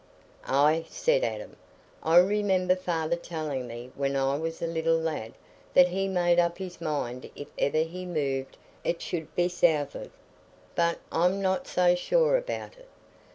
[0.47, 1.55] "Ah," said Adam,
[2.01, 5.33] "I remember father telling me when I was a little lad
[5.75, 10.09] that he made up his mind if ever he moved it should be south'ard.
[10.73, 12.87] But I'm not so sure about it.